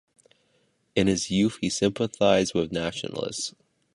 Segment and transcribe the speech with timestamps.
[0.95, 3.53] In his youth he sympathized with nationalists.